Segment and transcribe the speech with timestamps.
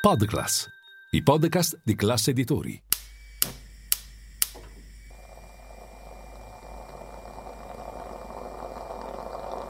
[0.00, 0.66] Podclass,
[1.10, 2.82] i podcast di classe editori.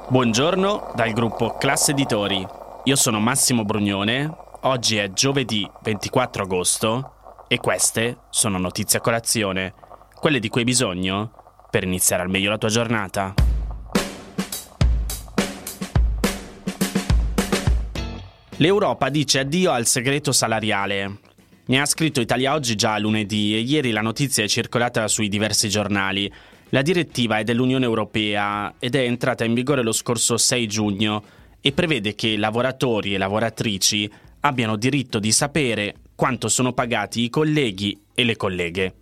[0.09, 2.47] Buongiorno dal gruppo Classe Editori.
[2.85, 4.33] Io sono Massimo Brugnone.
[4.61, 7.15] Oggi è giovedì 24 agosto
[7.49, 9.75] e queste sono notizie a colazione,
[10.15, 11.33] quelle di cui hai bisogno
[11.69, 13.50] per iniziare al meglio la tua giornata.
[18.61, 21.19] L'Europa dice addio al segreto salariale.
[21.65, 25.71] Ne ha scritto Italia Oggi già lunedì e ieri la notizia è circolata sui diversi
[25.71, 26.31] giornali.
[26.69, 31.25] La direttiva è dell'Unione Europea ed è entrata in vigore lo scorso 6 giugno
[31.63, 34.11] e prevede che lavoratori e lavoratrici
[34.41, 38.95] abbiano diritto di sapere quanto sono pagati i colleghi e le colleghe.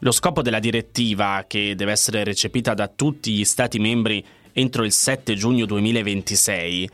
[0.00, 4.90] Lo scopo della direttiva, che deve essere recepita da tutti gli Stati membri entro il
[4.90, 6.90] 7 giugno 2026,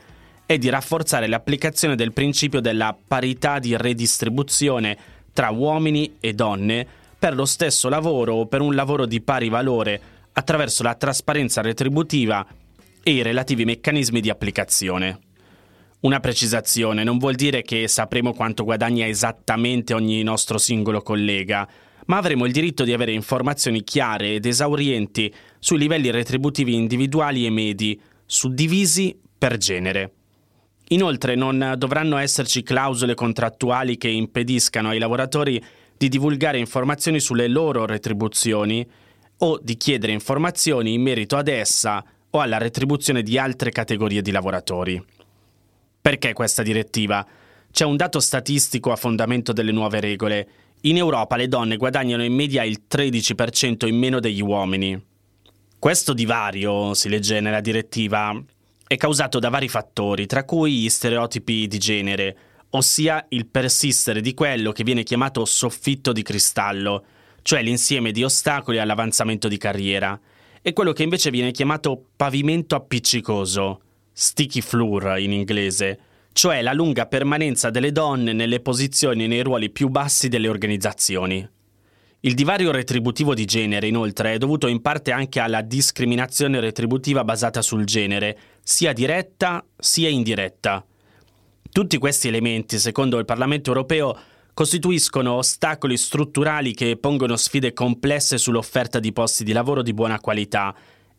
[0.48, 4.96] è di rafforzare l'applicazione del principio della parità di redistribuzione
[5.34, 6.86] tra uomini e donne
[7.18, 10.00] per lo stesso lavoro o per un lavoro di pari valore
[10.32, 12.46] attraverso la trasparenza retributiva
[13.02, 15.18] e i relativi meccanismi di applicazione.
[16.00, 21.68] Una precisazione non vuol dire che sapremo quanto guadagna esattamente ogni nostro singolo collega,
[22.06, 27.50] ma avremo il diritto di avere informazioni chiare ed esaurienti sui livelli retributivi individuali e
[27.50, 30.12] medi, suddivisi per genere.
[30.88, 35.62] Inoltre non dovranno esserci clausole contrattuali che impediscano ai lavoratori
[35.96, 38.86] di divulgare informazioni sulle loro retribuzioni
[39.38, 44.30] o di chiedere informazioni in merito ad essa o alla retribuzione di altre categorie di
[44.30, 45.02] lavoratori.
[46.00, 47.26] Perché questa direttiva?
[47.70, 50.48] C'è un dato statistico a fondamento delle nuove regole
[50.82, 55.00] in Europa le donne guadagnano in media il 13% in meno degli uomini.
[55.76, 58.40] Questo divario, si legge nella direttiva,
[58.88, 62.36] è causato da vari fattori, tra cui gli stereotipi di genere,
[62.70, 67.04] ossia il persistere di quello che viene chiamato soffitto di cristallo,
[67.42, 70.18] cioè l'insieme di ostacoli all'avanzamento di carriera,
[70.62, 76.00] e quello che invece viene chiamato pavimento appiccicoso, sticky floor in inglese,
[76.32, 81.46] cioè la lunga permanenza delle donne nelle posizioni e nei ruoli più bassi delle organizzazioni.
[82.22, 87.62] Il divario retributivo di genere, inoltre, è dovuto in parte anche alla discriminazione retributiva basata
[87.62, 90.84] sul genere, sia diretta sia indiretta.
[91.70, 94.18] Tutti questi elementi, secondo il Parlamento europeo,
[94.52, 100.74] costituiscono ostacoli strutturali che pongono sfide complesse sull'offerta di posti di lavoro di buona qualità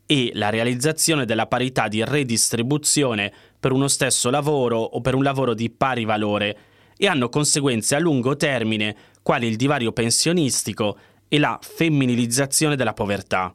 [0.06, 5.54] e la realizzazione della parità di redistribuzione per uno stesso lavoro o per un lavoro
[5.54, 6.58] di pari valore
[6.98, 8.94] e hanno conseguenze a lungo termine
[9.30, 10.98] quali il divario pensionistico
[11.28, 13.54] e la femminilizzazione della povertà.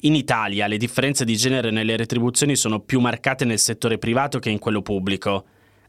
[0.00, 4.50] In Italia le differenze di genere nelle retribuzioni sono più marcate nel settore privato che
[4.50, 5.46] in quello pubblico.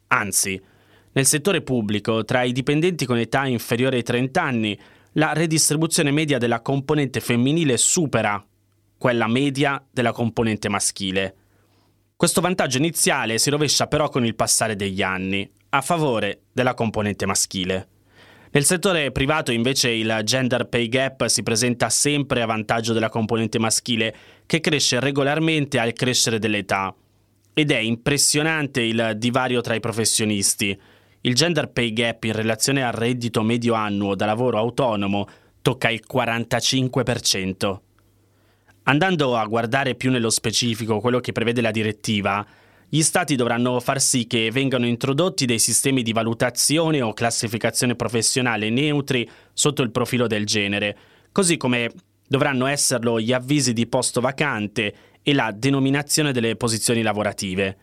[0.07, 0.57] Anzi,
[1.11, 4.79] nel settore pubblico, tra i dipendenti con età inferiore ai 30 anni,
[5.15, 8.41] la redistribuzione media della componente femminile supera
[8.97, 11.35] quella media della componente maschile.
[12.15, 17.25] Questo vantaggio iniziale si rovescia però con il passare degli anni, a favore della componente
[17.25, 17.89] maschile.
[18.51, 23.59] Nel settore privato invece il gender pay gap si presenta sempre a vantaggio della componente
[23.59, 24.15] maschile,
[24.45, 26.93] che cresce regolarmente al crescere dell'età.
[27.53, 30.79] Ed è impressionante il divario tra i professionisti.
[31.21, 35.27] Il gender pay gap in relazione al reddito medio annuo da lavoro autonomo
[35.61, 37.79] tocca il 45%.
[38.83, 42.45] Andando a guardare più nello specifico quello che prevede la direttiva,
[42.89, 48.69] gli Stati dovranno far sì che vengano introdotti dei sistemi di valutazione o classificazione professionale
[48.69, 50.97] neutri sotto il profilo del genere,
[51.33, 51.91] così come
[52.25, 57.77] dovranno esserlo gli avvisi di posto vacante e la denominazione delle posizioni lavorative.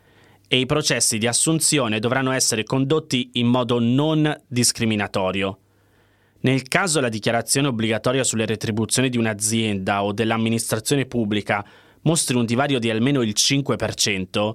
[0.48, 5.58] E i processi di assunzione dovranno essere condotti in modo non discriminatorio.
[6.40, 11.62] Nel caso la dichiarazione obbligatoria sulle retribuzioni di un'azienda o dell'amministrazione pubblica
[12.02, 14.52] mostri un divario di almeno il 5%,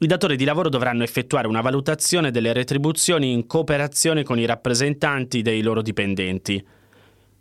[0.00, 5.42] i datori di lavoro dovranno effettuare una valutazione delle retribuzioni in cooperazione con i rappresentanti
[5.42, 6.64] dei loro dipendenti.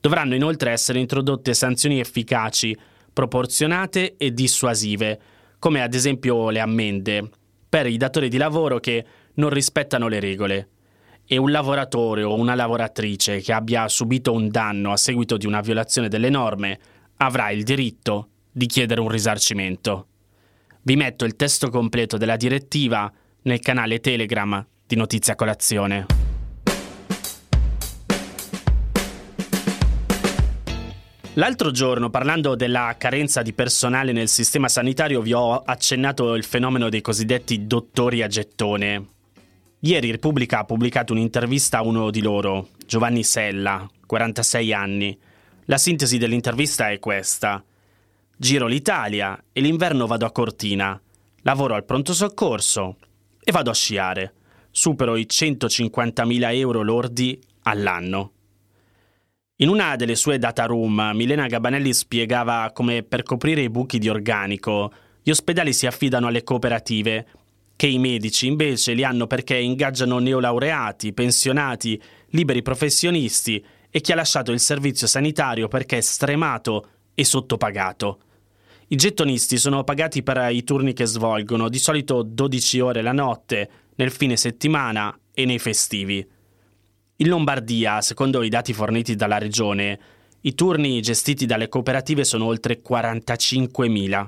[0.01, 2.75] Dovranno inoltre essere introdotte sanzioni efficaci,
[3.13, 5.19] proporzionate e dissuasive,
[5.59, 7.29] come ad esempio le ammende,
[7.69, 9.05] per i datori di lavoro che
[9.35, 10.69] non rispettano le regole
[11.27, 15.61] e un lavoratore o una lavoratrice che abbia subito un danno a seguito di una
[15.61, 16.79] violazione delle norme
[17.17, 20.07] avrà il diritto di chiedere un risarcimento.
[20.87, 23.11] Vi metto il testo completo della direttiva
[23.41, 26.05] nel canale Telegram di Notizia Colazione.
[31.33, 36.87] L'altro giorno, parlando della carenza di personale nel sistema sanitario, vi ho accennato il fenomeno
[36.87, 39.07] dei cosiddetti dottori a gettone,
[39.81, 45.19] Ieri Repubblica ha pubblicato un'intervista a uno di loro, Giovanni Sella, 46 anni.
[45.65, 47.61] La sintesi dell'intervista è questa.
[48.39, 51.01] Giro l'Italia e l'inverno vado a Cortina.
[51.41, 52.97] Lavoro al pronto soccorso
[53.43, 54.33] e vado a sciare.
[54.69, 58.33] Supero i 150.000 euro lordi all'anno.
[59.55, 64.07] In una delle sue data room, Milena Gabanelli spiegava come per coprire i buchi di
[64.07, 64.93] organico
[65.23, 67.25] gli ospedali si affidano alle cooperative,
[67.75, 71.99] che i medici invece li hanno perché ingaggiano neolaureati, pensionati,
[72.29, 78.19] liberi professionisti e chi ha lasciato il servizio sanitario perché è stremato e sottopagato.
[78.89, 83.69] I gettonisti sono pagati per i turni che svolgono, di solito 12 ore la notte,
[83.95, 86.25] nel fine settimana e nei festivi.
[87.17, 89.99] In Lombardia, secondo i dati forniti dalla regione,
[90.39, 94.27] i turni gestiti dalle cooperative sono oltre 45.000.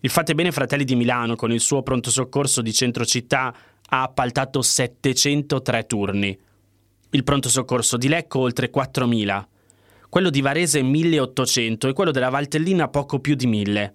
[0.00, 3.54] Il Fate Bene Fratelli di Milano, con il suo pronto soccorso di centro città,
[3.90, 6.36] ha appaltato 703 turni.
[7.10, 9.44] Il pronto soccorso di Lecco oltre 4.000
[10.14, 13.94] quello di Varese 1800 e quello della Valtellina poco più di 1000.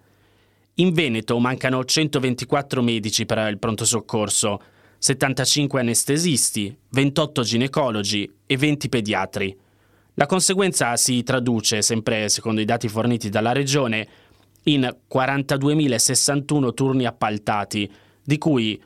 [0.73, 4.61] In Veneto mancano 124 medici per il pronto soccorso,
[4.97, 9.57] 75 anestesisti, 28 ginecologi e 20 pediatri.
[10.15, 14.05] La conseguenza si traduce, sempre secondo i dati forniti dalla Regione,
[14.63, 17.89] in 42.061 turni appaltati,
[18.21, 18.77] di cui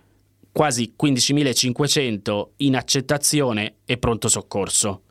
[0.51, 5.01] quasi 15.500 in accettazione e pronto soccorso.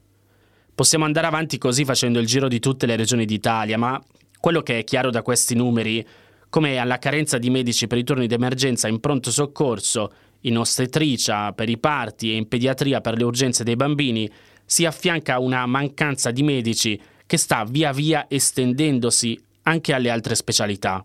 [0.75, 4.03] Possiamo andare avanti così facendo il giro di tutte le regioni d'Italia, ma
[4.41, 6.05] quello che è chiaro da questi numeri,
[6.49, 11.69] come alla carenza di medici per i turni d'emergenza in pronto soccorso, in ostetricia per
[11.69, 14.31] i parti e in pediatria per le urgenze dei bambini,
[14.65, 21.05] si affianca una mancanza di medici che sta via via estendendosi anche alle altre specialità.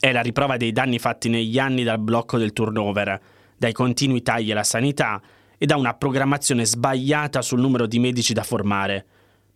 [0.00, 3.20] È la riprova dei danni fatti negli anni dal blocco del turnover,
[3.56, 5.20] dai continui tagli alla sanità
[5.58, 9.06] e da una programmazione sbagliata sul numero di medici da formare.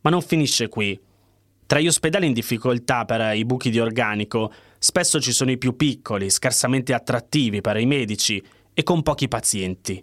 [0.01, 0.99] Ma non finisce qui.
[1.67, 5.77] Tra gli ospedali in difficoltà per i buchi di organico, spesso ci sono i più
[5.77, 8.43] piccoli, scarsamente attrattivi per i medici
[8.73, 10.03] e con pochi pazienti.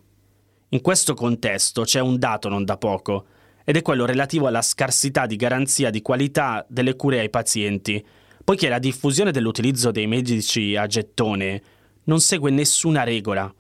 [0.70, 3.26] In questo contesto c'è un dato non da poco,
[3.64, 8.06] ed è quello relativo alla scarsità di garanzia di qualità delle cure ai pazienti,
[8.44, 11.62] poiché la diffusione dell'utilizzo dei medici a gettone
[12.04, 13.52] non segue nessuna regola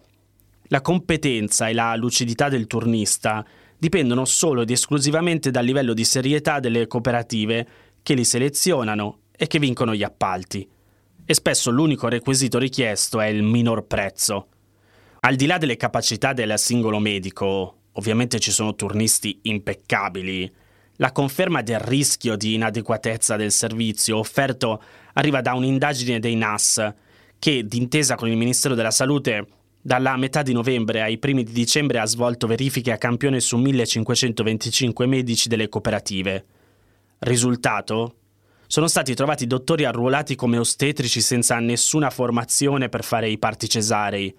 [0.67, 3.45] la competenza e la lucidità del turnista
[3.77, 7.67] dipendono solo ed esclusivamente dal livello di serietà delle cooperative
[8.01, 10.67] che li selezionano e che vincono gli appalti.
[11.25, 14.47] E spesso l'unico requisito richiesto è il minor prezzo.
[15.21, 20.51] Al di là delle capacità del singolo medico, ovviamente ci sono turnisti impeccabili,
[20.97, 24.81] la conferma del rischio di inadeguatezza del servizio offerto
[25.13, 26.93] arriva da un'indagine dei NAS
[27.37, 29.47] che, d'intesa con il Ministero della Salute,
[29.85, 35.05] dalla metà di novembre ai primi di dicembre ha svolto verifiche a campione su 1525
[35.05, 36.45] medici delle cooperative.
[37.19, 38.15] Risultato?
[38.65, 44.35] Sono stati trovati dottori arruolati come ostetrici senza nessuna formazione per fare i parti cesarei,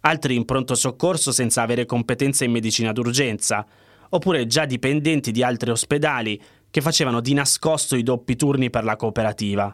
[0.00, 3.64] altri in pronto soccorso senza avere competenze in medicina d'urgenza,
[4.08, 8.96] oppure già dipendenti di altri ospedali che facevano di nascosto i doppi turni per la
[8.96, 9.72] cooperativa.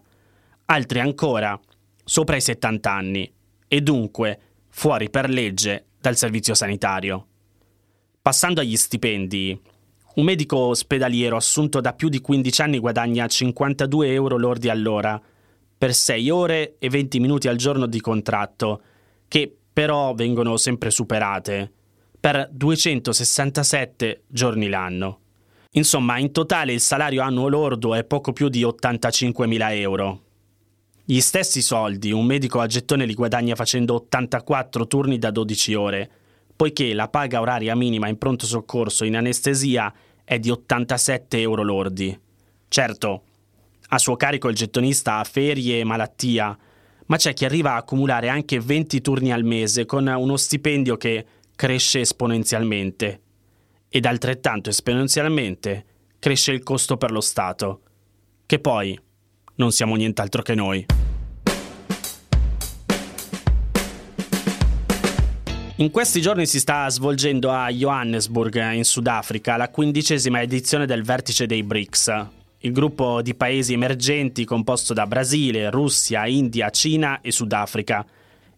[0.66, 1.58] Altri ancora,
[2.04, 3.32] sopra i 70 anni,
[3.66, 4.38] e dunque
[4.76, 7.26] fuori per legge dal servizio sanitario.
[8.20, 9.58] Passando agli stipendi,
[10.16, 15.18] un medico ospedaliero assunto da più di 15 anni guadagna 52 euro lordi all'ora
[15.78, 18.82] per 6 ore e 20 minuti al giorno di contratto,
[19.28, 21.72] che però vengono sempre superate,
[22.18, 25.20] per 267 giorni l'anno.
[25.72, 30.23] Insomma, in totale il salario annuo lordo è poco più di 85.000 euro.
[31.06, 36.10] Gli stessi soldi un medico a gettone li guadagna facendo 84 turni da 12 ore,
[36.56, 39.92] poiché la paga oraria minima in pronto soccorso in anestesia
[40.24, 42.18] è di 87 euro lordi.
[42.68, 43.22] Certo,
[43.88, 46.56] a suo carico il gettonista ha ferie e malattia,
[47.04, 51.26] ma c'è chi arriva a accumulare anche 20 turni al mese con uno stipendio che
[51.54, 53.20] cresce esponenzialmente.
[53.90, 55.84] Ed altrettanto esponenzialmente
[56.18, 57.82] cresce il costo per lo Stato,
[58.46, 58.98] che poi
[59.56, 60.86] non siamo nient'altro che noi.
[65.76, 71.46] In questi giorni si sta svolgendo a Johannesburg, in Sudafrica, la quindicesima edizione del Vertice
[71.46, 72.26] dei BRICS,
[72.58, 78.06] il gruppo di paesi emergenti composto da Brasile, Russia, India, Cina e Sudafrica.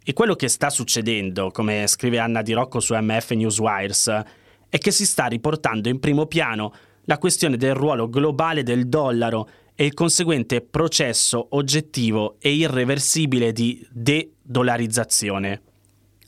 [0.04, 4.22] E quello che sta succedendo, come scrive Anna Di Rocco su MF Newswires,
[4.68, 6.72] è che si sta riportando in primo piano
[7.04, 13.86] la questione del ruolo globale del dollaro e il conseguente processo oggettivo e irreversibile di
[13.92, 15.62] de-dollarizzazione.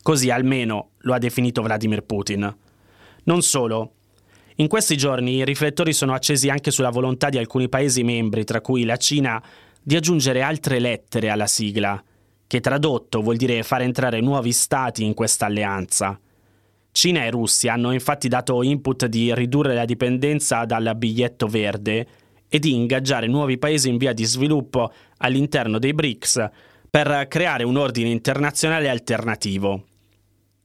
[0.02, 2.54] Così almeno lo ha definito Vladimir Putin.
[3.24, 3.94] Non solo.
[4.56, 8.60] In questi giorni i riflettori sono accesi anche sulla volontà di alcuni Paesi membri, tra
[8.60, 9.42] cui la Cina,
[9.82, 12.02] di aggiungere altre lettere alla sigla,
[12.46, 16.20] che tradotto vuol dire far entrare nuovi stati in questa alleanza.
[16.92, 22.06] Cina e Russia hanno infatti dato input di ridurre la dipendenza dal biglietto verde
[22.48, 26.48] e di ingaggiare nuovi paesi in via di sviluppo all'interno dei BRICS
[26.90, 29.84] per creare un ordine internazionale alternativo.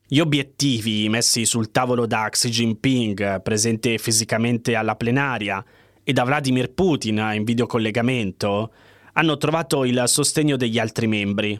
[0.06, 5.64] Gli obiettivi messi sul tavolo da Xi Jinping, presente fisicamente alla plenaria,
[6.02, 8.72] e da Vladimir Putin in videocollegamento,
[9.14, 11.58] hanno trovato il sostegno degli altri membri.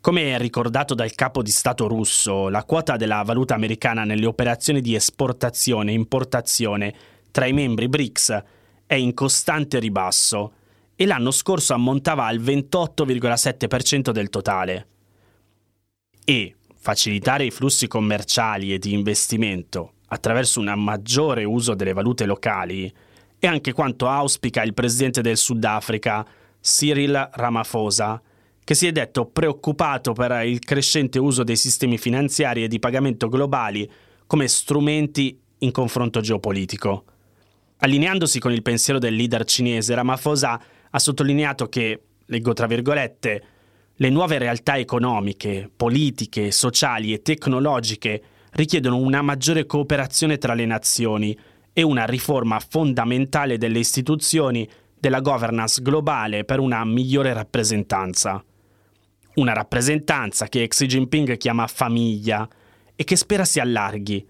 [0.00, 4.94] Come ricordato dal capo di Stato russo, la quota della valuta americana nelle operazioni di
[4.94, 6.94] esportazione e importazione
[7.30, 8.42] tra i membri BRICS
[8.86, 10.52] è in costante ribasso
[10.94, 14.86] e l'anno scorso ammontava al 28,7% del totale.
[16.24, 22.92] E facilitare i flussi commerciali e di investimento attraverso un maggiore uso delle valute locali
[23.38, 26.26] è anche quanto auspica il presidente del Sudafrica,
[26.60, 28.20] Cyril Ramaphosa,
[28.64, 33.28] che si è detto preoccupato per il crescente uso dei sistemi finanziari e di pagamento
[33.28, 33.88] globali
[34.26, 37.04] come strumenti in confronto geopolitico.
[37.78, 43.44] Allineandosi con il pensiero del leader cinese, Ramaphosa ha sottolineato che, leggo tra virgolette,
[43.94, 51.38] le nuove realtà economiche, politiche, sociali e tecnologiche richiedono una maggiore cooperazione tra le nazioni
[51.72, 54.68] e una riforma fondamentale delle istituzioni
[54.98, 58.42] della governance globale per una migliore rappresentanza.
[59.34, 62.48] Una rappresentanza che Xi Jinping chiama famiglia
[62.94, 64.26] e che spera si allarghi.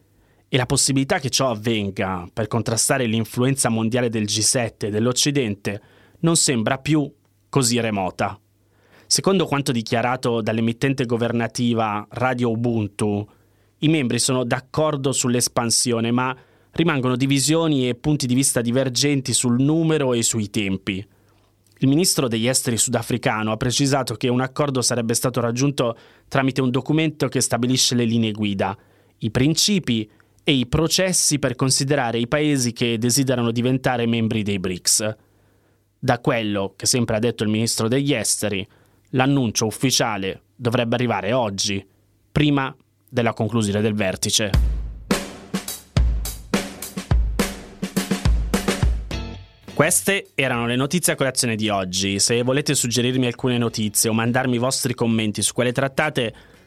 [0.49, 5.83] E la possibilità che ciò avvenga per contrastare l'influenza mondiale del G7 e dell'Occidente
[6.21, 7.13] non sembra più
[7.49, 8.39] così remota.
[9.09, 13.29] Secondo quanto dichiarato dall'emittente governativa Radio Ubuntu,
[13.79, 16.37] i membri sono d'accordo sull'espansione, ma
[16.73, 21.07] rimangono divisioni e punti di vista divergenti sul numero e sui tempi.
[21.79, 25.97] Il ministro degli esteri sudafricano ha precisato che un accordo sarebbe stato raggiunto
[26.29, 28.77] tramite un documento che stabilisce le linee guida,
[29.19, 30.09] i principi
[30.49, 35.17] e i processi per considerare i paesi che desiderano diventare membri dei BRICS.
[35.99, 38.65] Da quello che sempre ha detto il ministro degli esteri,
[39.11, 41.85] L'annuncio ufficiale dovrebbe arrivare oggi,
[42.33, 42.75] prima
[43.09, 44.51] della conclusione del vertice.
[49.73, 52.19] Queste erano le notizie a colazione di oggi.
[52.19, 56.35] Se volete suggerirmi alcune notizie o mandarmi i vostri commenti su quelle trattate,